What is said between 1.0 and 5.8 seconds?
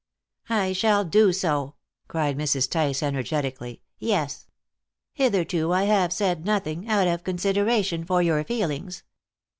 do so," cried Mrs. Tice energetically "yes. Hitherto